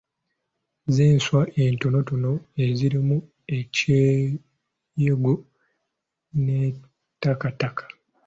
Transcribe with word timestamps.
Z'enswa 0.95 1.41
entonotono 1.63 2.31
ezirimu 2.65 3.17
enkuyege 3.55 5.33
n'ettakataka. 6.43 7.83